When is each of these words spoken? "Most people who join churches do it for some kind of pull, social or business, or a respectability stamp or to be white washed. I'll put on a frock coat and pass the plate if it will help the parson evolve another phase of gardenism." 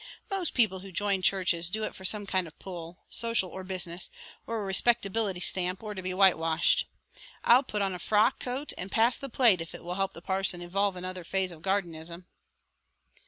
"Most 0.31 0.55
people 0.55 0.79
who 0.79 0.91
join 0.91 1.21
churches 1.21 1.69
do 1.69 1.83
it 1.83 1.93
for 1.93 2.03
some 2.03 2.25
kind 2.25 2.47
of 2.47 2.57
pull, 2.57 3.03
social 3.07 3.51
or 3.51 3.63
business, 3.63 4.09
or 4.47 4.59
a 4.59 4.65
respectability 4.65 5.39
stamp 5.41 5.83
or 5.83 5.93
to 5.93 6.01
be 6.01 6.11
white 6.11 6.39
washed. 6.39 6.87
I'll 7.43 7.61
put 7.61 7.83
on 7.83 7.93
a 7.93 7.99
frock 7.99 8.39
coat 8.39 8.73
and 8.79 8.91
pass 8.91 9.15
the 9.19 9.29
plate 9.29 9.61
if 9.61 9.75
it 9.75 9.83
will 9.83 9.93
help 9.93 10.13
the 10.13 10.21
parson 10.23 10.63
evolve 10.63 10.95
another 10.95 11.23
phase 11.23 11.51
of 11.51 11.61
gardenism." 11.61 12.25